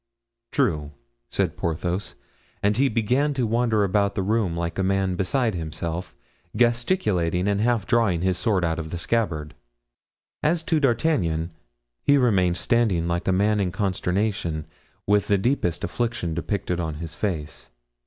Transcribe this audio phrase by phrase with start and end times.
[0.51, 0.93] "True,"
[1.29, 2.15] said Porthos.
[2.63, 6.15] And he began to wander about the room like a man beside himself,
[6.55, 9.53] gesticulating and half drawing his sword out of the scabbard.
[10.41, 11.51] As to D'Artagnan,
[12.01, 14.65] he remained standing like a man in consternation,
[15.05, 17.69] with the deepest affliction depicted on his face.